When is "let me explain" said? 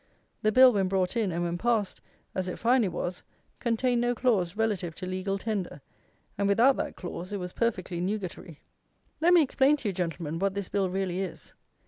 9.19-9.77